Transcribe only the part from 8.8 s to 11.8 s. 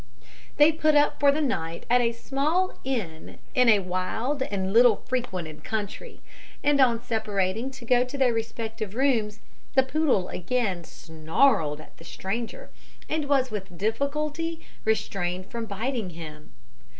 rooms, the poodle again snarled